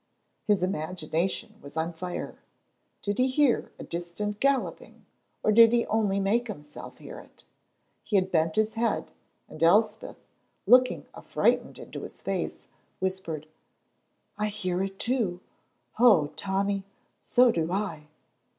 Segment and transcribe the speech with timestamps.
[0.47, 2.39] His imagination was on fire.
[3.03, 5.05] Did he hear a distant galloping
[5.43, 7.45] or did he only make himself hear it?
[8.01, 9.11] He had bent his head,
[9.47, 10.17] and Elspeth,
[10.65, 12.65] looking affrighted into his face,
[12.97, 13.45] whispered,
[14.39, 15.39] "I hear it too,
[15.99, 16.83] oh, Tommy,
[17.21, 18.07] so do I!"